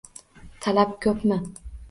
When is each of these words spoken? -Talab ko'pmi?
-Talab 0.67 0.97
ko'pmi? 1.07 1.39